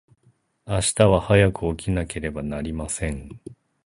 [0.65, 3.39] 明日は早く起きなければなりません。